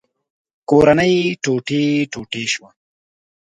[0.69, 2.69] کورنۍ ټوټې ټوټې شوه.